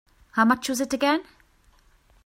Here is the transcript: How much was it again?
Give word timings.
How 0.31 0.45
much 0.45 0.67
was 0.67 0.81
it 0.81 0.93
again? 0.95 1.21